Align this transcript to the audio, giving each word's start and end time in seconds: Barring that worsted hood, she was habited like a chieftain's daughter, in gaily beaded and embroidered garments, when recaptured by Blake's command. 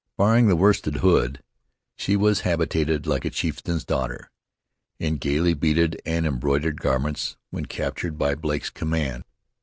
Barring 0.17 0.47
that 0.47 0.55
worsted 0.55 0.95
hood, 0.95 1.43
she 1.95 2.15
was 2.15 2.39
habited 2.39 3.05
like 3.05 3.23
a 3.23 3.29
chieftain's 3.29 3.85
daughter, 3.85 4.31
in 4.97 5.17
gaily 5.17 5.53
beaded 5.53 6.01
and 6.07 6.25
embroidered 6.25 6.81
garments, 6.81 7.37
when 7.51 7.65
recaptured 7.65 8.17
by 8.17 8.33
Blake's 8.33 8.71
command. 8.71 9.25